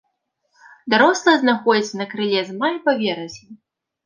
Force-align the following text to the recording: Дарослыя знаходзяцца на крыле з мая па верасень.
Дарослыя 0.93 1.37
знаходзяцца 1.43 2.01
на 2.01 2.09
крыле 2.15 2.39
з 2.49 2.57
мая 2.65 2.73
па 2.89 2.97
верасень. 3.05 3.55